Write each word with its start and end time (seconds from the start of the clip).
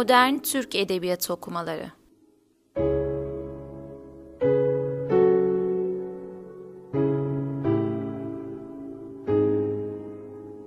Modern 0.00 0.38
Türk 0.38 0.74
Edebiyatı 0.74 1.32
Okumaları. 1.32 1.90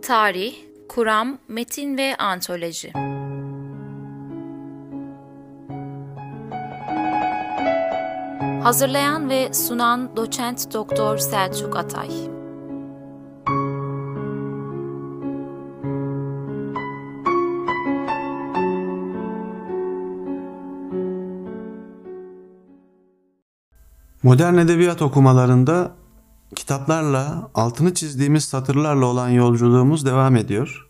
Tarih, 0.02 0.56
Kuram, 0.90 1.38
Metin 1.48 1.98
ve 1.98 2.16
Antoloji. 2.16 2.92
Hazırlayan 8.64 9.30
ve 9.30 9.54
sunan 9.54 10.18
Doçent 10.18 10.74
Doktor 10.74 11.18
Selçuk 11.18 11.78
Atay 11.78 12.33
Modern 24.24 24.58
edebiyat 24.58 25.02
okumalarında 25.02 25.92
kitaplarla, 26.56 27.50
altını 27.54 27.94
çizdiğimiz 27.94 28.44
satırlarla 28.44 29.06
olan 29.06 29.30
yolculuğumuz 29.30 30.06
devam 30.06 30.36
ediyor. 30.36 30.90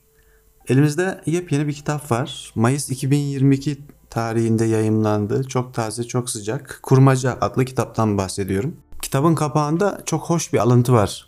Elimizde 0.68 1.22
yepyeni 1.26 1.68
bir 1.68 1.74
kitap 1.74 2.12
var. 2.12 2.52
Mayıs 2.56 2.90
2022 2.90 3.78
tarihinde 4.10 4.66
yayımlandı. 4.66 5.44
Çok 5.44 5.74
taze, 5.74 6.04
çok 6.04 6.30
sıcak. 6.30 6.80
Kurmaca 6.84 7.38
adlı 7.42 7.66
kitaptan 7.66 8.18
bahsediyorum. 8.18 8.76
Kitabın 9.02 9.36
kapağında 9.36 10.02
çok 10.06 10.30
hoş 10.30 10.54
bir 10.54 10.60
alıntı 10.60 10.94
var. 10.94 11.28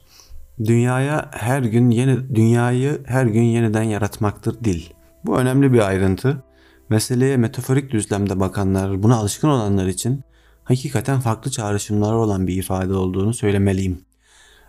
Dünyaya 0.66 1.30
her 1.32 1.62
gün 1.62 1.90
yeni 1.90 2.36
dünyayı 2.36 3.02
her 3.06 3.26
gün 3.26 3.44
yeniden 3.44 3.84
yaratmaktır 3.84 4.64
dil. 4.64 4.84
Bu 5.26 5.38
önemli 5.38 5.74
bir 5.74 5.88
ayrıntı. 5.88 6.44
Meseleye 6.90 7.38
metaforik 7.38 7.92
düzlemde 7.92 8.40
bakanlar, 8.40 9.04
buna 9.04 9.16
alışkın 9.16 9.48
olanlar 9.48 9.88
için 9.88 10.24
hakikaten 10.66 11.20
farklı 11.20 11.52
çağrışımları 11.52 12.16
olan 12.16 12.48
bir 12.48 12.56
ifade 12.56 12.94
olduğunu 12.94 13.34
söylemeliyim. 13.34 14.02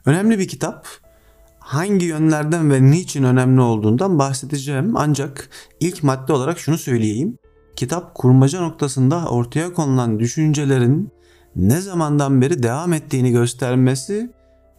Önemli 0.07 0.39
bir 0.39 0.49
kitap. 0.49 0.87
Hangi 1.59 2.07
yönlerden 2.07 2.71
ve 2.71 2.91
niçin 2.91 3.23
önemli 3.23 3.61
olduğundan 3.61 4.19
bahsedeceğim. 4.19 4.97
Ancak 4.97 5.49
ilk 5.81 6.03
madde 6.03 6.33
olarak 6.33 6.59
şunu 6.59 6.79
söyleyeyim. 6.79 7.39
Kitap 7.77 8.15
kurmaca 8.15 8.61
noktasında 8.61 9.27
ortaya 9.29 9.73
konulan 9.73 10.19
düşüncelerin 10.19 11.13
ne 11.57 11.81
zamandan 11.81 12.41
beri 12.41 12.63
devam 12.63 12.93
ettiğini 12.93 13.31
göstermesi 13.31 14.31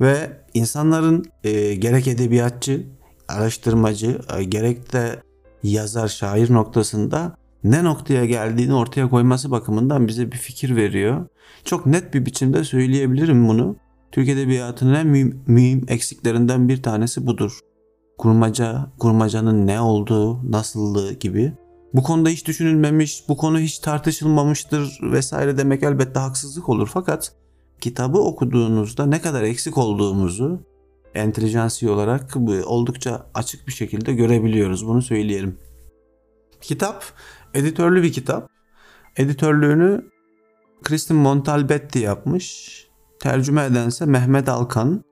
ve 0.02 0.42
insanların 0.54 1.26
e, 1.44 1.76
gerek 1.76 2.08
edebiyatçı, 2.08 2.88
araştırmacı, 3.28 4.22
e, 4.38 4.44
gerek 4.44 4.94
de 4.94 5.22
yazar, 5.64 6.08
şair 6.08 6.54
noktasında 6.54 7.38
ne 7.72 7.84
noktaya 7.84 8.26
geldiğini 8.26 8.74
ortaya 8.74 9.10
koyması 9.10 9.52
bakımından 9.52 10.08
bize 10.08 10.32
bir 10.32 10.38
fikir 10.38 10.76
veriyor. 10.76 11.26
Çok 11.66 11.86
net 11.86 12.14
bir 12.14 12.26
biçimde 12.26 12.64
söyleyebilirim 12.64 13.48
bunu. 13.48 13.76
Türk 14.12 14.30
Edebiyatı'nın 14.30 14.94
en 14.94 15.08
mühim, 15.08 15.44
mühim 15.48 15.86
eksiklerinden 15.88 16.70
bir 16.70 16.84
tanesi 16.84 17.28
budur. 17.28 17.60
Kurmaca, 18.18 18.92
kurmacanın 19.00 19.68
ne 19.68 19.82
olduğu, 19.82 20.52
nasıllığı 20.52 21.14
gibi. 21.14 21.54
Bu 21.94 22.04
konuda 22.04 22.30
hiç 22.30 22.48
düşünülmemiş, 22.48 23.24
bu 23.30 23.38
konu 23.38 23.60
hiç 23.60 23.80
tartışılmamıştır 23.80 25.00
vesaire 25.02 25.58
demek 25.58 25.84
elbette 25.84 26.20
haksızlık 26.20 26.70
olur. 26.70 26.90
Fakat 26.94 27.32
kitabı 27.82 28.18
okuduğunuzda 28.18 29.06
ne 29.06 29.22
kadar 29.22 29.44
eksik 29.44 29.78
olduğumuzu 29.78 30.60
entelijansi 31.16 31.90
olarak 31.90 32.38
oldukça 32.66 33.26
açık 33.34 33.68
bir 33.68 33.74
şekilde 33.74 34.14
görebiliyoruz. 34.14 34.88
Bunu 34.88 35.02
söyleyelim. 35.02 35.58
Kitap 36.62 37.04
editörlü 37.54 38.04
bir 38.04 38.14
kitap. 38.14 38.50
Editörlüğünü 39.16 40.06
Kristin 40.84 41.18
Montalbetti 41.18 42.00
yapmış. 42.00 42.78
Tercüme 43.20 43.66
edense 43.66 44.06
Mehmet 44.06 44.50
Alkan. 44.50 45.04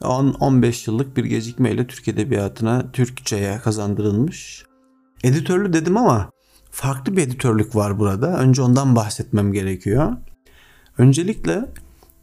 10-15 0.00 0.90
yıllık 0.90 1.16
bir 1.16 1.24
gecikmeyle 1.24 1.86
Türk 1.86 2.08
Edebiyatı'na 2.08 2.92
Türkçe'ye 2.92 3.58
kazandırılmış. 3.58 4.64
Editörlü 5.24 5.72
dedim 5.72 5.96
ama 5.96 6.30
farklı 6.70 7.16
bir 7.16 7.22
editörlük 7.22 7.76
var 7.76 7.98
burada. 7.98 8.38
Önce 8.38 8.62
ondan 8.62 8.96
bahsetmem 8.96 9.52
gerekiyor. 9.52 10.12
Öncelikle 10.98 11.64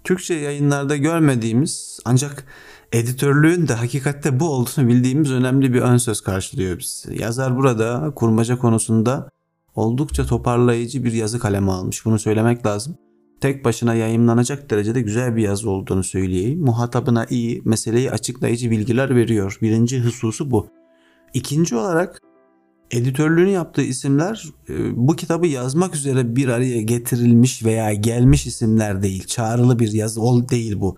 Türkçe 0.04 0.34
yayınlarda 0.34 0.98
görmediğimiz 0.98 2.00
ancak 2.06 2.46
editörlüğün 2.92 3.68
de 3.68 3.74
hakikatte 3.74 4.40
bu 4.40 4.50
olduğunu 4.50 4.88
bildiğimiz 4.88 5.32
önemli 5.32 5.74
bir 5.74 5.82
ön 5.82 5.98
söz 5.98 6.22
karşılıyor 6.22 6.80
biz. 6.80 7.06
Yazar 7.10 7.56
burada 7.56 8.12
kurmaca 8.16 8.58
konusunda 8.58 9.30
oldukça 9.78 10.26
toparlayıcı 10.26 11.04
bir 11.04 11.14
yazı 11.14 11.40
kalemi 11.40 11.72
almış. 11.72 12.06
Bunu 12.06 12.20
söylemek 12.20 12.66
lazım. 12.66 12.98
Tek 13.42 13.66
başına 13.66 13.96
yayınlanacak 13.96 14.70
derecede 14.70 15.02
güzel 15.02 15.36
bir 15.36 15.42
yazı 15.42 15.70
olduğunu 15.70 16.04
söyleyeyim. 16.04 16.60
Muhatabına 16.60 17.26
iyi, 17.30 17.62
meseleyi 17.66 18.12
açıklayıcı 18.12 18.72
bilgiler 18.72 19.16
veriyor. 19.16 19.58
Birinci 19.62 20.04
hususu 20.04 20.52
bu. 20.52 20.68
İkinci 21.34 21.76
olarak 21.76 22.22
editörlüğünü 22.92 23.50
yaptığı 23.50 23.82
isimler 23.82 24.46
e, 24.70 24.74
bu 25.08 25.16
kitabı 25.16 25.48
yazmak 25.48 25.96
üzere 25.96 26.36
bir 26.36 26.48
araya 26.48 26.82
getirilmiş 26.82 27.66
veya 27.66 27.94
gelmiş 27.94 28.48
isimler 28.48 29.04
değil. 29.04 29.24
Çağrılı 29.28 29.80
bir 29.80 29.92
yazı 29.92 30.22
ol 30.22 30.50
değil 30.50 30.80
bu. 30.80 30.98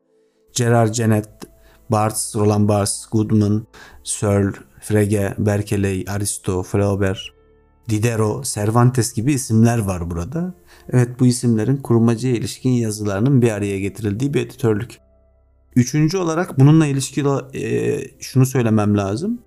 Gerard 0.54 0.94
Genet, 0.94 1.30
Barthes, 1.90 2.36
Roland 2.36 2.70
Barthes, 2.70 3.06
Goodman, 3.12 3.68
Searle, 4.04 4.58
Frege, 4.82 5.34
Berkeley, 5.38 6.06
Aristo, 6.08 6.64
Flaubert, 6.64 7.39
Diderot, 7.90 8.46
Cervantes 8.46 9.14
gibi 9.14 9.34
isimler 9.34 9.78
var 9.78 10.12
burada. 10.12 10.54
Evet 10.90 11.20
bu 11.20 11.26
isimlerin 11.26 11.78
kurmacıya 11.78 12.36
ilişkin 12.36 12.70
yazılarının 12.70 13.42
bir 13.42 13.52
araya 13.52 13.80
getirildiği 13.80 14.34
bir 14.34 14.46
editörlük. 14.46 14.98
Üçüncü 15.76 16.18
olarak 16.18 16.60
bununla 16.60 16.86
ilişkili 16.86 17.30
e, 17.54 18.02
şunu 18.20 18.46
söylemem 18.46 18.98
lazım. 18.98 19.42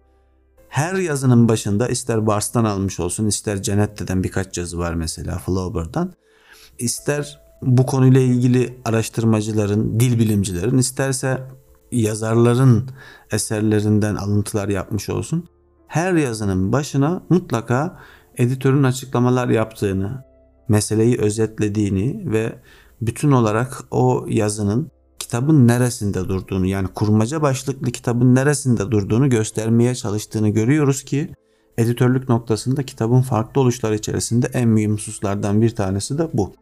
Her 0.68 0.94
yazının 0.94 1.48
başında 1.48 1.88
ister 1.88 2.26
Bars'tan 2.26 2.64
almış 2.64 3.00
olsun 3.00 3.26
ister 3.26 3.62
Cenette'den 3.62 4.24
birkaç 4.24 4.58
yazı 4.58 4.78
var 4.78 4.94
mesela 4.94 5.38
Flaubert'dan. 5.38 6.12
İster 6.78 7.40
bu 7.62 7.86
konuyla 7.86 8.20
ilgili 8.20 8.78
araştırmacıların, 8.84 10.00
dil 10.00 10.18
bilimcilerin 10.18 10.78
isterse 10.78 11.42
yazarların 11.92 12.90
eserlerinden 13.30 14.14
alıntılar 14.14 14.68
yapmış 14.68 15.08
olsun. 15.08 15.48
Her 15.86 16.12
yazının 16.12 16.72
başına 16.72 17.22
mutlaka 17.28 17.98
editörün 18.36 18.82
açıklamalar 18.82 19.48
yaptığını, 19.48 20.24
meseleyi 20.68 21.20
özetlediğini 21.20 22.32
ve 22.32 22.58
bütün 23.00 23.30
olarak 23.30 23.84
o 23.90 24.26
yazının 24.28 24.90
kitabın 25.18 25.68
neresinde 25.68 26.28
durduğunu 26.28 26.66
yani 26.66 26.88
kurmaca 26.88 27.42
başlıklı 27.42 27.90
kitabın 27.90 28.34
neresinde 28.34 28.90
durduğunu 28.90 29.30
göstermeye 29.30 29.94
çalıştığını 29.94 30.48
görüyoruz 30.48 31.04
ki 31.04 31.30
editörlük 31.78 32.28
noktasında 32.28 32.82
kitabın 32.82 33.22
farklı 33.22 33.60
oluşlar 33.60 33.92
içerisinde 33.92 34.46
en 34.52 34.68
mühim 34.68 34.92
hususlardan 34.92 35.62
bir 35.62 35.70
tanesi 35.70 36.18
de 36.18 36.28
bu. 36.34 36.52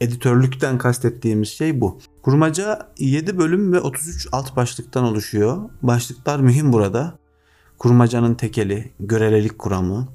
Editörlükten 0.00 0.78
kastettiğimiz 0.78 1.48
şey 1.48 1.80
bu. 1.80 1.98
Kurmaca 2.22 2.88
7 2.98 3.38
bölüm 3.38 3.72
ve 3.72 3.80
33 3.80 4.28
alt 4.32 4.56
başlıktan 4.56 5.04
oluşuyor. 5.04 5.70
Başlıklar 5.82 6.40
mühim 6.40 6.72
burada. 6.72 7.18
Kurmacanın 7.78 8.34
tekeli, 8.34 8.92
görelilik 9.00 9.58
kuramı, 9.58 10.08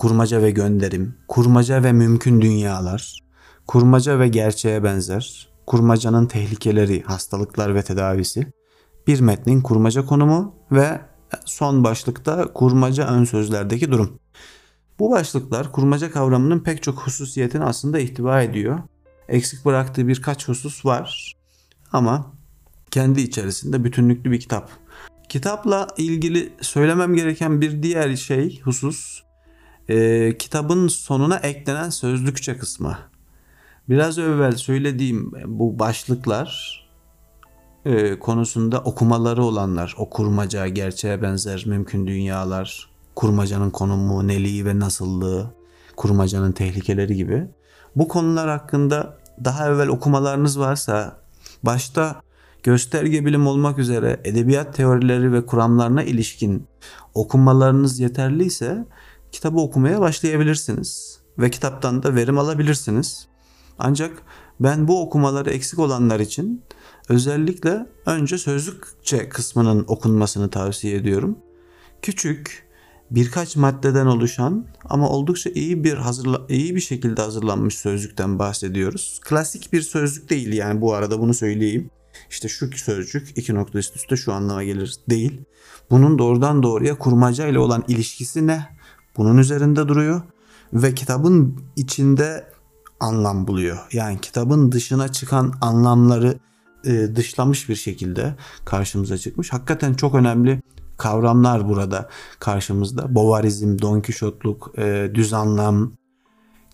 kurmaca 0.00 0.42
ve 0.42 0.50
gönderim, 0.50 1.14
kurmaca 1.28 1.82
ve 1.82 1.92
mümkün 1.92 2.40
dünyalar, 2.40 3.18
kurmaca 3.66 4.18
ve 4.18 4.28
gerçeğe 4.28 4.84
benzer, 4.84 5.48
kurmacanın 5.66 6.26
tehlikeleri, 6.26 7.02
hastalıklar 7.02 7.74
ve 7.74 7.82
tedavisi, 7.82 8.52
bir 9.06 9.20
metnin 9.20 9.60
kurmaca 9.60 10.06
konumu 10.06 10.54
ve 10.72 11.00
son 11.44 11.84
başlıkta 11.84 12.52
kurmaca 12.52 13.08
ön 13.08 13.24
sözlerdeki 13.24 13.90
durum. 13.90 14.18
Bu 14.98 15.10
başlıklar 15.10 15.72
kurmaca 15.72 16.10
kavramının 16.10 16.60
pek 16.60 16.82
çok 16.82 16.98
hususiyetini 16.98 17.64
aslında 17.64 17.98
ihtiva 17.98 18.42
ediyor. 18.42 18.78
Eksik 19.28 19.64
bıraktığı 19.64 20.08
birkaç 20.08 20.48
husus 20.48 20.84
var 20.84 21.36
ama 21.92 22.32
kendi 22.90 23.20
içerisinde 23.20 23.84
bütünlüklü 23.84 24.30
bir 24.30 24.40
kitap. 24.40 24.70
Kitapla 25.28 25.88
ilgili 25.96 26.52
söylemem 26.60 27.14
gereken 27.14 27.60
bir 27.60 27.82
diğer 27.82 28.16
şey, 28.16 28.60
husus, 28.60 29.29
e, 29.90 30.38
kitabın 30.38 30.88
sonuna 30.88 31.36
eklenen 31.36 31.90
sözlükçe 31.90 32.58
kısmı. 32.58 32.98
Biraz 33.88 34.18
evvel 34.18 34.56
söylediğim 34.56 35.32
bu 35.46 35.78
başlıklar 35.78 36.80
e, 37.84 38.18
konusunda 38.18 38.78
okumaları 38.78 39.44
olanlar, 39.44 39.94
o 39.98 40.10
kurmaca, 40.10 40.68
gerçeğe 40.68 41.22
benzer 41.22 41.64
mümkün 41.66 42.06
dünyalar, 42.06 42.90
kurmacanın 43.14 43.70
konumu, 43.70 44.28
neliği 44.28 44.66
ve 44.66 44.78
nasıllığı, 44.78 45.54
kurmacanın 45.96 46.52
tehlikeleri 46.52 47.16
gibi. 47.16 47.46
Bu 47.96 48.08
konular 48.08 48.48
hakkında 48.48 49.18
daha 49.44 49.68
evvel 49.68 49.88
okumalarınız 49.88 50.58
varsa 50.58 51.16
başta 51.62 52.22
gösterge 52.62 53.26
bilim 53.26 53.46
olmak 53.46 53.78
üzere 53.78 54.20
edebiyat 54.24 54.74
teorileri 54.74 55.32
ve 55.32 55.46
kuramlarına 55.46 56.02
ilişkin 56.02 56.66
okumalarınız 57.14 58.00
yeterliyse 58.00 58.86
kitabı 59.32 59.60
okumaya 59.60 60.00
başlayabilirsiniz. 60.00 61.20
ve 61.38 61.50
kitaptan 61.50 62.02
da 62.02 62.14
verim 62.14 62.38
alabilirsiniz. 62.38 63.28
Ancak 63.78 64.22
ben 64.60 64.88
bu 64.88 65.02
okumaları 65.02 65.50
eksik 65.50 65.78
olanlar 65.78 66.20
için 66.20 66.62
özellikle 67.08 67.86
önce 68.06 68.38
sözlükçe 68.38 69.28
kısmının 69.28 69.84
okunmasını 69.88 70.50
tavsiye 70.50 70.96
ediyorum. 70.96 71.38
Küçük, 72.02 72.68
birkaç 73.10 73.56
maddeden 73.56 74.06
oluşan 74.06 74.66
ama 74.84 75.08
oldukça 75.08 75.50
iyi 75.50 75.84
bir 75.84 75.94
hazırla 75.94 76.40
iyi 76.48 76.76
bir 76.76 76.80
şekilde 76.80 77.22
hazırlanmış 77.22 77.74
sözlükten 77.74 78.38
bahsediyoruz. 78.38 79.20
Klasik 79.24 79.72
bir 79.72 79.82
sözlük 79.82 80.30
değil 80.30 80.52
yani 80.52 80.80
bu 80.80 80.94
arada 80.94 81.20
bunu 81.20 81.34
söyleyeyim. 81.34 81.90
İşte 82.30 82.48
şu 82.48 82.70
sözcük 82.72 83.38
iki 83.38 83.54
nokta 83.54 83.78
üst 83.78 83.96
üste 83.96 84.16
şu 84.16 84.32
anlama 84.32 84.64
gelir 84.64 84.96
değil. 85.10 85.40
Bunun 85.90 86.18
doğrudan 86.18 86.62
doğruya 86.62 86.98
kurmaca 86.98 87.46
ile 87.46 87.58
olan 87.58 87.84
ilişkisi 87.88 88.46
ne? 88.46 88.79
Bunun 89.16 89.38
üzerinde 89.38 89.88
duruyor 89.88 90.22
ve 90.72 90.94
kitabın 90.94 91.60
içinde 91.76 92.44
anlam 93.00 93.46
buluyor. 93.46 93.78
Yani 93.92 94.20
kitabın 94.20 94.72
dışına 94.72 95.12
çıkan 95.12 95.52
anlamları 95.60 96.38
e, 96.84 97.16
dışlamış 97.16 97.68
bir 97.68 97.76
şekilde 97.76 98.34
karşımıza 98.64 99.18
çıkmış. 99.18 99.52
Hakikaten 99.52 99.94
çok 99.94 100.14
önemli 100.14 100.62
kavramlar 100.96 101.68
burada 101.68 102.08
karşımızda. 102.38 103.14
Bovarizm, 103.14 103.78
Don 103.82 104.00
Kişotluk, 104.00 104.72
e, 104.78 105.10
düz 105.14 105.32
anlam, 105.32 105.92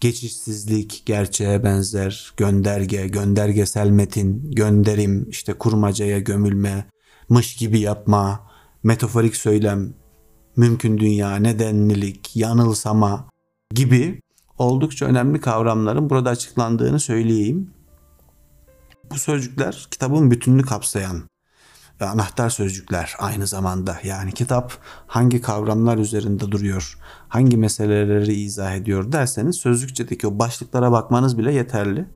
geçişsizlik, 0.01 1.03
gerçeğe 1.07 1.65
benzer, 1.65 2.33
gönderge, 2.37 3.09
göndergesel 3.09 3.91
metin, 3.91 4.51
gönderim, 4.51 5.29
işte 5.31 5.53
kurmacaya 5.53 6.19
gömülme, 6.19 6.87
mış 7.29 7.57
gibi 7.57 7.81
yapma, 7.81 8.51
metaforik 8.83 9.37
söylem, 9.37 9.95
mümkün 10.57 10.99
dünya, 10.99 11.37
nedenlilik, 11.37 12.37
yanılsama 12.37 13.29
gibi 13.71 14.21
oldukça 14.59 15.07
önemli 15.07 15.41
kavramların 15.41 16.11
burada 16.11 16.31
açıklandığını 16.31 17.01
söyleyeyim. 17.01 17.71
Bu 19.11 19.19
sözcükler 19.19 19.89
kitabın 19.91 20.31
bütününü 20.31 20.63
kapsayan 20.63 21.23
anahtar 22.01 22.51
sözcükler 22.51 23.15
aynı 23.19 23.47
zamanda. 23.47 23.99
Yani 24.05 24.33
kitap 24.33 24.79
hangi 25.07 25.41
kavramlar 25.41 25.99
üzerinde 25.99 26.51
duruyor, 26.51 26.99
hangi 27.29 27.57
meseleleri 27.57 28.35
izah 28.35 28.75
ediyor 28.75 29.13
derseniz 29.13 29.57
sözlükçedeki 29.57 30.27
o 30.27 30.39
başlıklara 30.39 30.93
bakmanız 30.93 31.39
bile 31.39 31.53
yeterli. 31.53 32.07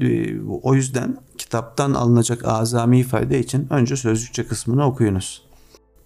Ee, 0.00 0.40
o 0.40 0.74
yüzden 0.74 1.16
kitaptan 1.38 1.94
alınacak 1.94 2.44
azami 2.44 2.98
ifade 2.98 3.38
için 3.38 3.66
önce 3.70 3.96
sözlükçe 3.96 4.46
kısmını 4.46 4.86
okuyunuz. 4.86 5.43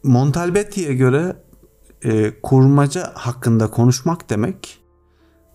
Montalbetti'ye 0.03 0.95
göre 0.95 1.37
e, 2.03 2.41
kurmaca 2.43 3.13
hakkında 3.15 3.71
konuşmak 3.71 4.31
demek 4.31 4.81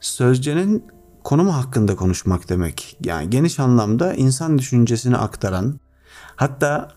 sözcenin 0.03 0.85
konumu 1.23 1.55
hakkında 1.55 1.95
konuşmak 1.95 2.49
demek. 2.49 2.97
Yani 3.03 3.29
geniş 3.29 3.59
anlamda 3.59 4.13
insan 4.13 4.57
düşüncesini 4.57 5.17
aktaran, 5.17 5.79
hatta 6.35 6.91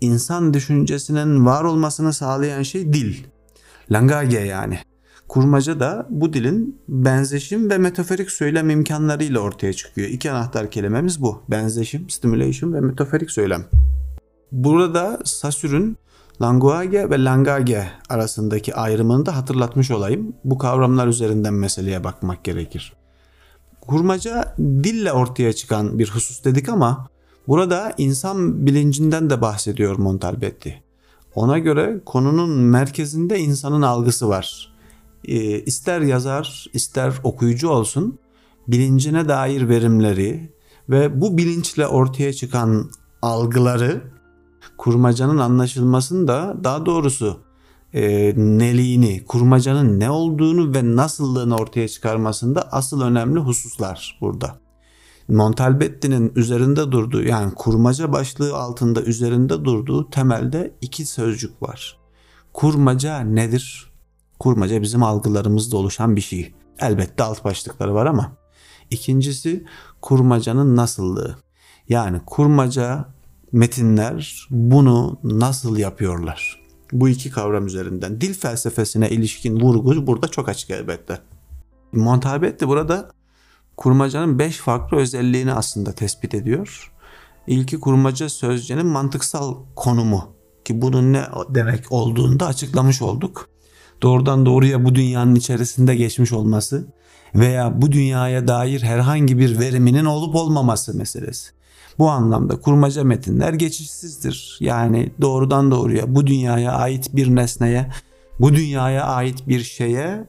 insan 0.00 0.54
düşüncesinin 0.54 1.46
var 1.46 1.64
olmasını 1.64 2.12
sağlayan 2.12 2.62
şey 2.62 2.92
dil. 2.92 3.24
Langage 3.90 4.38
yani. 4.38 4.78
Kurmaca 5.28 5.80
da 5.80 6.06
bu 6.10 6.32
dilin 6.32 6.80
benzeşim 6.88 7.70
ve 7.70 7.78
metaforik 7.78 8.30
söylem 8.30 8.70
imkanlarıyla 8.70 9.40
ortaya 9.40 9.72
çıkıyor. 9.72 10.08
İki 10.08 10.30
anahtar 10.30 10.70
kelimemiz 10.70 11.22
bu. 11.22 11.42
Benzeşim, 11.48 12.10
stimulation 12.10 12.72
ve 12.72 12.80
metaforik 12.80 13.30
söylem. 13.30 13.64
Burada 14.52 15.18
Sassür'ün 15.24 15.96
Language 16.42 17.10
ve 17.10 17.24
Langage 17.24 17.88
arasındaki 18.08 18.74
ayrımını 18.74 19.26
da 19.26 19.36
hatırlatmış 19.36 19.90
olayım. 19.90 20.32
Bu 20.44 20.58
kavramlar 20.58 21.06
üzerinden 21.06 21.54
meseleye 21.54 22.04
bakmak 22.04 22.44
gerekir. 22.44 22.92
Kurmaca 23.80 24.54
dille 24.58 25.12
ortaya 25.12 25.52
çıkan 25.52 25.98
bir 25.98 26.10
husus 26.10 26.44
dedik 26.44 26.68
ama 26.68 27.08
burada 27.48 27.92
insan 27.98 28.66
bilincinden 28.66 29.30
de 29.30 29.40
bahsediyor 29.40 29.96
Montalbetti. 29.96 30.82
Ona 31.34 31.58
göre 31.58 32.00
konunun 32.06 32.50
merkezinde 32.50 33.38
insanın 33.38 33.82
algısı 33.82 34.28
var. 34.28 34.74
E, 35.24 35.60
ister 35.60 36.00
yazar 36.00 36.66
ister 36.72 37.14
okuyucu 37.24 37.68
olsun 37.68 38.18
bilincine 38.68 39.28
dair 39.28 39.68
verimleri 39.68 40.52
ve 40.88 41.20
bu 41.20 41.38
bilinçle 41.38 41.86
ortaya 41.86 42.32
çıkan 42.32 42.90
algıları 43.22 44.02
kurmacanın 44.80 45.38
anlaşılmasında 45.38 46.56
daha 46.64 46.86
doğrusu 46.86 47.40
e, 47.92 48.02
neliğini, 48.36 49.24
kurmacanın 49.24 50.00
ne 50.00 50.10
olduğunu 50.10 50.74
ve 50.74 50.96
nasıllığını 50.96 51.56
ortaya 51.56 51.88
çıkarmasında 51.88 52.72
asıl 52.72 53.00
önemli 53.00 53.40
hususlar 53.40 54.18
burada. 54.20 54.58
Montalbetti'nin 55.28 56.32
üzerinde 56.36 56.92
durduğu 56.92 57.22
yani 57.22 57.54
kurmaca 57.54 58.12
başlığı 58.12 58.56
altında 58.56 59.02
üzerinde 59.02 59.64
durduğu 59.64 60.10
temelde 60.10 60.74
iki 60.80 61.06
sözcük 61.06 61.62
var. 61.62 61.98
Kurmaca 62.52 63.20
nedir? 63.20 63.92
Kurmaca 64.38 64.82
bizim 64.82 65.02
algılarımızda 65.02 65.76
oluşan 65.76 66.16
bir 66.16 66.20
şey. 66.20 66.54
Elbette 66.78 67.22
alt 67.22 67.44
başlıkları 67.44 67.94
var 67.94 68.06
ama. 68.06 68.32
İkincisi 68.90 69.64
kurmacanın 70.00 70.76
nasıllığı. 70.76 71.36
Yani 71.88 72.20
kurmaca 72.26 73.19
metinler 73.52 74.46
bunu 74.50 75.18
nasıl 75.24 75.76
yapıyorlar? 75.76 76.60
Bu 76.92 77.08
iki 77.08 77.30
kavram 77.30 77.66
üzerinden 77.66 78.20
dil 78.20 78.34
felsefesine 78.34 79.10
ilişkin 79.10 79.60
vurgu 79.60 80.06
burada 80.06 80.28
çok 80.28 80.48
açık 80.48 80.70
elbette. 80.70 81.18
Montalbetti 81.92 82.68
burada 82.68 83.10
kurmacanın 83.76 84.38
beş 84.38 84.56
farklı 84.56 84.96
özelliğini 84.96 85.52
aslında 85.52 85.92
tespit 85.92 86.34
ediyor. 86.34 86.92
İlki 87.46 87.80
kurmaca 87.80 88.28
sözcüğünün 88.28 88.86
mantıksal 88.86 89.54
konumu 89.76 90.34
ki 90.64 90.82
bunun 90.82 91.12
ne 91.12 91.24
demek 91.48 91.92
olduğunu 91.92 92.40
da 92.40 92.46
açıklamış 92.46 93.02
olduk. 93.02 93.48
Doğrudan 94.02 94.46
doğruya 94.46 94.84
bu 94.84 94.94
dünyanın 94.94 95.34
içerisinde 95.34 95.94
geçmiş 95.94 96.32
olması 96.32 96.86
veya 97.34 97.82
bu 97.82 97.92
dünyaya 97.92 98.48
dair 98.48 98.82
herhangi 98.82 99.38
bir 99.38 99.58
veriminin 99.58 100.04
olup 100.04 100.34
olmaması 100.34 100.96
meselesi. 100.96 101.59
Bu 102.00 102.10
anlamda 102.10 102.60
kurmaca 102.60 103.04
metinler 103.04 103.52
geçişsizdir. 103.52 104.56
Yani 104.60 105.12
doğrudan 105.20 105.70
doğruya 105.70 106.14
bu 106.14 106.26
dünyaya 106.26 106.72
ait 106.72 107.16
bir 107.16 107.36
nesneye, 107.36 107.90
bu 108.38 108.54
dünyaya 108.54 109.04
ait 109.04 109.48
bir 109.48 109.60
şeye 109.60 110.28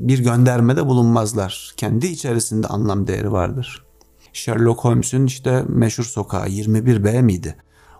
bir 0.00 0.18
göndermede 0.18 0.86
bulunmazlar. 0.86 1.72
Kendi 1.76 2.06
içerisinde 2.06 2.66
anlam 2.66 3.06
değeri 3.06 3.32
vardır. 3.32 3.84
Sherlock 4.32 4.84
Holmes'un 4.84 5.26
işte 5.26 5.64
meşhur 5.68 6.04
sokağı 6.04 6.48
21B 6.48 7.22
miydi? 7.22 7.56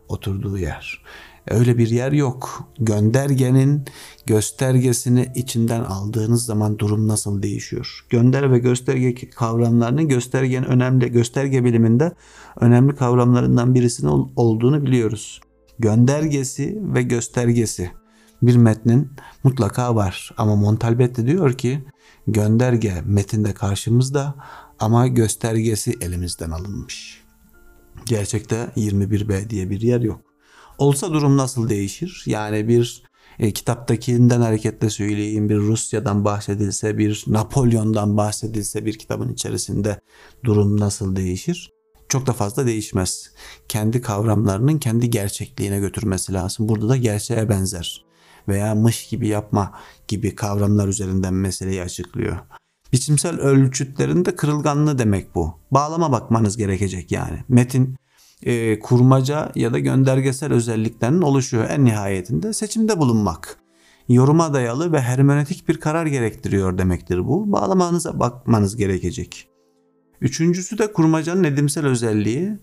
Oturduğu 0.08 0.58
yer. 0.58 1.02
Öyle 1.50 1.78
bir 1.78 1.88
yer 1.88 2.12
yok. 2.12 2.68
Göndergenin 2.78 3.84
göstergesini 4.26 5.32
içinden 5.34 5.80
aldığınız 5.80 6.44
zaman 6.44 6.78
durum 6.78 7.08
nasıl 7.08 7.42
değişiyor? 7.42 8.06
Gönder 8.10 8.52
ve 8.52 8.58
gösterge 8.58 9.30
kavramlarının 9.30 10.08
göstergenin 10.08 10.66
önemli 10.66 11.12
gösterge 11.12 11.64
biliminde 11.64 12.12
önemli 12.60 12.96
kavramlarından 12.96 13.74
birisinin 13.74 14.32
olduğunu 14.36 14.82
biliyoruz. 14.82 15.40
Göndergesi 15.78 16.78
ve 16.82 17.02
göstergesi 17.02 17.90
bir 18.42 18.56
metnin 18.56 19.10
mutlaka 19.44 19.94
var 19.94 20.34
ama 20.36 20.56
Montalbetti 20.56 21.26
diyor 21.26 21.52
ki 21.52 21.84
gönderge 22.26 22.94
metinde 23.06 23.54
karşımızda 23.54 24.34
ama 24.78 25.06
göstergesi 25.06 25.94
elimizden 26.00 26.50
alınmış. 26.50 27.22
Gerçekte 28.06 28.70
21B 28.76 29.50
diye 29.50 29.70
bir 29.70 29.80
yer 29.80 30.00
yok. 30.00 30.31
Olsa 30.78 31.12
durum 31.12 31.36
nasıl 31.36 31.68
değişir? 31.68 32.22
Yani 32.26 32.68
bir 32.68 33.02
e, 33.38 33.52
kitaptakinden 33.52 34.40
hareketle 34.40 34.90
söyleyeyim 34.90 35.48
bir 35.48 35.56
Rusya'dan 35.56 36.24
bahsedilse 36.24 36.98
bir 36.98 37.24
Napolyon'dan 37.26 38.16
bahsedilse 38.16 38.86
bir 38.86 38.98
kitabın 38.98 39.32
içerisinde 39.32 40.00
durum 40.44 40.80
nasıl 40.80 41.16
değişir? 41.16 41.72
Çok 42.08 42.26
da 42.26 42.32
fazla 42.32 42.66
değişmez. 42.66 43.30
Kendi 43.68 44.00
kavramlarının 44.00 44.78
kendi 44.78 45.10
gerçekliğine 45.10 45.78
götürmesi 45.78 46.32
lazım. 46.32 46.68
Burada 46.68 46.88
da 46.88 46.96
gerçeğe 46.96 47.48
benzer 47.48 48.04
veya 48.48 48.74
mış 48.74 49.08
gibi 49.08 49.28
yapma 49.28 49.72
gibi 50.08 50.34
kavramlar 50.34 50.88
üzerinden 50.88 51.34
meseleyi 51.34 51.82
açıklıyor. 51.82 52.36
Biçimsel 52.92 53.40
ölçütlerinde 53.40 54.36
kırılganlığı 54.36 54.98
demek 54.98 55.34
bu. 55.34 55.54
Bağlama 55.70 56.12
bakmanız 56.12 56.56
gerekecek 56.56 57.12
yani. 57.12 57.44
Metin 57.48 57.96
e, 58.42 58.78
kurmaca 58.78 59.52
ya 59.54 59.72
da 59.72 59.78
göndergesel 59.78 60.52
özelliklerinin 60.52 61.22
oluşuyor. 61.22 61.70
En 61.70 61.84
nihayetinde 61.84 62.52
seçimde 62.52 62.98
bulunmak. 62.98 63.56
Yoruma 64.08 64.54
dayalı 64.54 64.92
ve 64.92 65.00
hermenötik 65.00 65.68
bir 65.68 65.80
karar 65.80 66.06
gerektiriyor 66.06 66.78
demektir 66.78 67.26
bu. 67.26 67.52
Bağlamanıza 67.52 68.20
bakmanız 68.20 68.76
gerekecek. 68.76 69.48
Üçüncüsü 70.20 70.78
de 70.78 70.92
kurmacanın 70.92 71.44
edimsel 71.44 71.86
özelliği. 71.86 72.58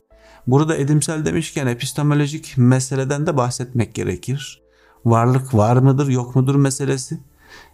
Burada 0.48 0.78
edimsel 0.78 1.26
demişken 1.26 1.68
epistemolojik 1.68 2.54
meseleden 2.58 3.28
de 3.28 3.38
bahsetmek 3.38 3.96
gerekir. 3.96 4.62
Varlık 5.06 5.54
var 5.54 5.78
mıdır 5.78 6.08
yok 6.08 6.36
mudur 6.36 6.56
meselesi. 6.56 7.20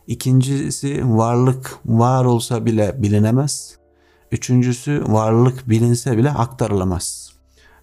İkincisi 0.08 1.02
varlık 1.04 1.78
var 1.86 2.26
olsa 2.26 2.66
bile 2.66 2.96
bilinemez. 3.04 3.80
Üçüncüsü 4.32 5.04
varlık 5.08 5.70
bilinse 5.70 6.18
bile 6.18 6.30
aktarılamaz. 6.30 7.35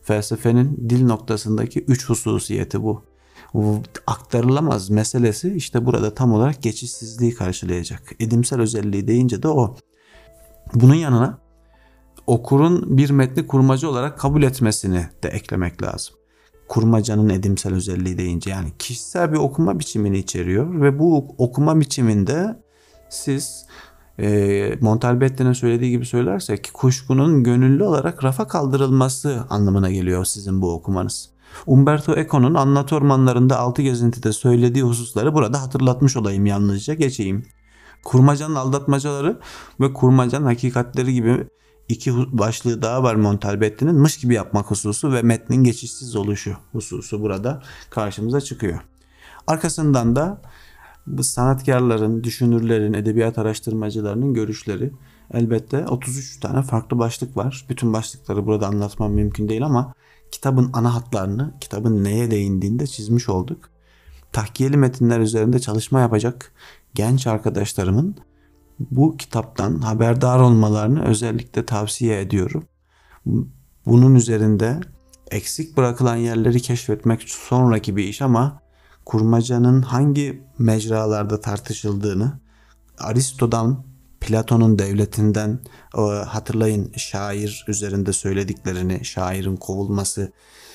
Felsefenin 0.03 0.89
dil 0.89 1.05
noktasındaki 1.05 1.81
üç 1.81 2.09
hususiyeti 2.09 2.83
bu. 2.83 3.05
aktarılamaz 4.07 4.91
meselesi 4.91 5.55
işte 5.55 5.87
burada 5.87 6.15
tam 6.15 6.33
olarak 6.33 6.63
geçişsizliği 6.63 7.35
karşılayacak. 7.35 8.03
Edimsel 8.21 8.61
özelliği 8.61 9.09
deyince 9.09 9.43
de 9.43 9.49
o. 9.49 9.77
Bunun 10.75 10.95
yanına 10.95 11.39
okurun 12.27 12.97
bir 12.99 13.11
metni 13.11 13.47
kurmacı 13.47 13.91
olarak 13.91 14.19
kabul 14.19 14.43
etmesini 14.43 15.07
de 15.23 15.29
eklemek 15.29 15.83
lazım. 15.83 16.15
Kurmacanın 16.69 17.29
edimsel 17.29 17.75
özelliği 17.75 18.19
deyince 18.19 18.51
yani 18.51 18.73
kişisel 18.79 19.33
bir 19.33 19.39
okuma 19.39 19.79
biçimini 19.79 20.19
içeriyor 20.19 20.81
ve 20.81 20.99
bu 20.99 21.35
okuma 21.39 21.81
biçiminde 21.81 22.63
siz 23.09 23.67
e, 24.19 24.79
Montalbetti'nin 24.81 25.53
söylediği 25.53 25.91
gibi 25.91 26.07
söylersek 26.07 26.71
kuşkunun 26.75 27.45
gönüllü 27.45 27.85
olarak 27.85 28.25
rafa 28.25 28.49
kaldırılması 28.49 29.45
anlamına 29.51 29.91
geliyor 29.91 30.25
sizin 30.25 30.63
bu 30.63 30.73
okumanız. 30.73 31.31
Umberto 31.67 32.17
Eco'nun 32.17 32.55
Anlat 32.55 32.93
Ormanlarında 32.93 33.59
Altı 33.59 33.83
Gezintide 33.83 34.33
söylediği 34.33 34.85
hususları 34.85 35.35
burada 35.35 35.63
hatırlatmış 35.63 36.17
olayım 36.17 36.47
yalnızca 36.47 36.95
geçeyim. 36.95 37.47
Kurmacanın 38.05 38.55
aldatmacaları 38.55 39.41
ve 39.81 39.93
kurmacanın 39.93 40.47
hakikatleri 40.47 41.15
gibi 41.15 41.47
iki 41.89 42.39
başlığı 42.39 42.83
daha 42.83 43.03
var 43.03 43.15
Montalbetti'nin 43.15 43.95
mış 43.95 44.19
gibi 44.19 44.35
yapmak 44.35 44.71
hususu 44.71 45.13
ve 45.13 45.23
metnin 45.23 45.65
geçişsiz 45.65 46.17
oluşu 46.17 46.57
hususu 46.73 47.23
burada 47.23 47.63
karşımıza 47.91 48.41
çıkıyor. 48.41 48.81
Arkasından 49.47 50.17
da 50.17 50.43
bu 51.07 51.25
sanatkarların, 51.25 52.25
düşünürlerin, 52.25 52.93
edebiyat 52.93 53.39
araştırmacılarının 53.39 54.35
görüşleri 54.35 54.93
elbette 55.35 55.87
33 55.87 56.41
tane 56.41 56.63
farklı 56.63 56.99
başlık 56.99 57.37
var. 57.37 57.67
Bütün 57.69 57.93
başlıkları 57.93 58.47
burada 58.47 58.67
anlatmam 58.67 59.13
mümkün 59.13 59.49
değil 59.49 59.65
ama 59.65 59.95
kitabın 60.31 60.71
ana 60.73 60.95
hatlarını, 60.95 61.55
kitabın 61.61 62.05
neye 62.05 62.31
değindiğini 62.31 62.79
de 62.79 62.87
çizmiş 62.87 63.29
olduk. 63.29 63.71
Tahkiyeli 64.33 64.77
metinler 64.77 65.21
üzerinde 65.21 65.59
çalışma 65.59 66.01
yapacak 66.01 66.53
genç 66.95 67.27
arkadaşlarımın 67.27 68.17
bu 68.91 69.17
kitaptan 69.17 69.79
haberdar 69.79 70.39
olmalarını 70.39 71.05
özellikle 71.05 71.67
tavsiye 71.67 72.21
ediyorum. 72.21 72.65
Bunun 73.87 74.15
üzerinde 74.15 74.81
eksik 75.31 75.77
bırakılan 75.77 76.17
yerleri 76.17 76.61
keşfetmek 76.61 77.23
sonraki 77.23 77.97
bir 77.97 78.05
iş 78.05 78.23
ama 78.23 78.62
kurmacanın 79.05 79.83
hangi 79.83 80.43
mecralarda 80.59 81.41
tartışıldığını 81.41 82.41
Aristo'dan 82.99 83.85
Platon'un 84.21 84.79
devletinden 84.79 85.59
hatırlayın 86.27 86.93
şair 86.97 87.65
üzerinde 87.69 88.13
söylediklerini, 88.13 89.05
şairin 89.05 89.57
kovulması 89.57 90.33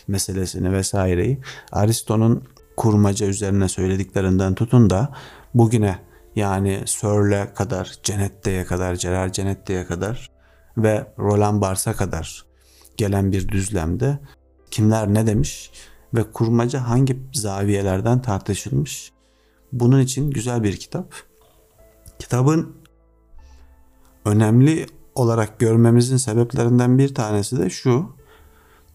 meselesini 0.07 0.71
vesaireyi 0.71 1.41
Aristo'nun 1.71 2.43
kurmaca 2.77 3.27
üzerine 3.27 3.69
söylediklerinden 3.69 4.55
tutun 4.55 4.89
da 4.89 5.13
bugüne 5.53 5.99
yani 6.35 6.81
Sörle 6.85 7.53
kadar, 7.53 7.95
Cenette'ye 8.03 8.65
kadar, 8.65 8.95
Gerard 8.95 9.31
Cenette'ye 9.31 9.85
kadar 9.85 10.29
ve 10.77 11.13
Roland 11.19 11.61
Barthes'a 11.61 11.93
kadar 11.93 12.45
gelen 12.97 13.31
bir 13.31 13.47
düzlemde 13.47 14.19
kimler 14.71 15.13
ne 15.13 15.27
demiş 15.27 15.71
ve 16.13 16.31
kurmaca 16.31 16.89
hangi 16.89 17.19
zaviyelerden 17.33 18.21
tartışılmış. 18.21 19.11
Bunun 19.71 19.99
için 19.99 20.31
güzel 20.31 20.63
bir 20.63 20.77
kitap. 20.77 21.13
Kitabın 22.19 22.75
önemli 24.25 24.85
olarak 25.15 25.59
görmemizin 25.59 26.17
sebeplerinden 26.17 26.97
bir 26.97 27.15
tanesi 27.15 27.59
de 27.59 27.69
şu. 27.69 28.17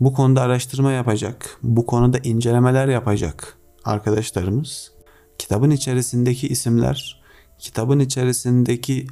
Bu 0.01 0.15
konuda 0.15 0.43
araştırma 0.43 0.93
yapacak, 0.93 1.59
bu 1.63 1.87
konuda 1.87 2.19
incelemeler 2.19 2.89
yapacak 2.89 3.59
arkadaşlarımız 3.85 4.93
kitabın 5.39 5.71
içerisindeki 5.71 6.49
isimler, 6.49 7.23
kitabın 7.59 7.99
içerisindeki 7.99 9.07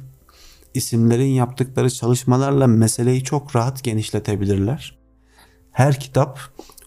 isimlerin 0.73 1.29
yaptıkları 1.29 1.89
çalışmalarla 1.89 2.67
meseleyi 2.67 3.23
çok 3.23 3.55
rahat 3.55 3.83
genişletebilirler. 3.83 4.97
Her 5.71 5.99
kitap 5.99 6.39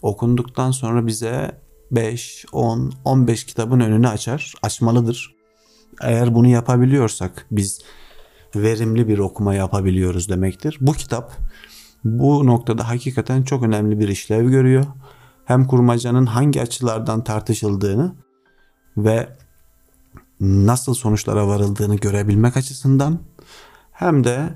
okunduktan 0.04 0.70
sonra 0.70 1.06
bize 1.06 1.60
5, 1.90 2.46
10, 2.52 2.92
15 3.04 3.44
kitabın 3.44 3.80
önünü 3.80 4.08
açar, 4.08 4.54
açmalıdır. 4.62 5.34
Eğer 6.02 6.34
bunu 6.34 6.48
yapabiliyorsak 6.48 7.46
biz 7.50 7.80
verimli 8.56 9.08
bir 9.08 9.18
okuma 9.18 9.54
yapabiliyoruz 9.54 10.28
demektir. 10.28 10.78
Bu 10.80 10.92
kitap 10.92 11.32
bu 12.04 12.46
noktada 12.46 12.88
hakikaten 12.88 13.42
çok 13.42 13.62
önemli 13.62 14.00
bir 14.00 14.08
işlev 14.08 14.50
görüyor. 14.50 14.84
Hem 15.44 15.66
kurmacanın 15.66 16.26
hangi 16.26 16.62
açılardan 16.62 17.24
tartışıldığını 17.24 18.14
ve 18.96 19.28
nasıl 20.40 20.94
sonuçlara 20.94 21.48
varıldığını 21.48 21.96
görebilmek 21.96 22.56
açısından 22.56 23.18
hem 23.92 24.24
de 24.24 24.54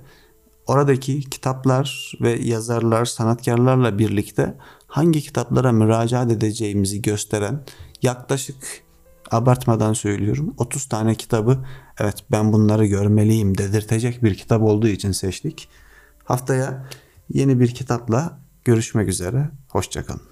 oradaki 0.66 1.20
kitaplar 1.20 2.12
ve 2.20 2.30
yazarlar, 2.30 3.04
sanatkarlarla 3.04 3.98
birlikte 3.98 4.54
hangi 4.88 5.21
kitaplara 5.21 5.73
müracaat 5.73 6.33
edeceğimizi 6.33 7.02
gösteren 7.02 7.64
yaklaşık 8.02 8.83
abartmadan 9.30 9.92
söylüyorum 9.92 10.54
30 10.59 10.88
tane 10.88 11.14
kitabı 11.14 11.64
evet 11.99 12.25
ben 12.30 12.52
bunları 12.52 12.87
görmeliyim 12.87 13.59
dedirtecek 13.59 14.25
bir 14.25 14.35
kitap 14.35 14.62
olduğu 14.62 14.88
için 14.88 15.12
seçtik. 15.12 15.68
Haftaya 16.25 16.87
yeni 17.28 17.61
bir 17.61 17.75
kitapla 17.75 18.40
görüşmek 18.64 19.09
üzere. 19.09 19.50
Hoşçakalın. 19.68 20.23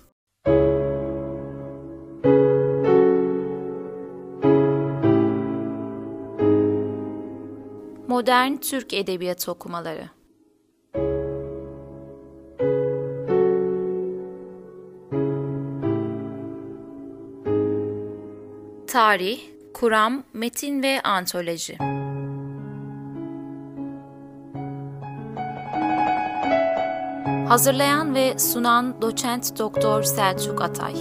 Modern 8.09 8.57
Türk 8.57 8.95
Edebiyatı 8.95 9.53
Okumaları 9.53 10.16
Tarih, 18.97 19.41
Kuram, 19.75 20.23
Metin 20.33 20.83
ve 20.83 21.01
Antoloji. 21.03 21.79
Hazırlayan 27.49 28.15
ve 28.15 28.39
sunan 28.39 29.03
Doçent 29.03 29.59
Doktor 29.59 30.03
Selçuk 30.03 30.63
Atay 30.63 30.95